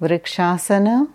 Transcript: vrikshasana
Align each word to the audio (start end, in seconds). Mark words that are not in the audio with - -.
vrikshasana 0.00 1.06